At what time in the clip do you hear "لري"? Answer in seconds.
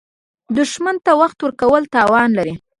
2.37-2.53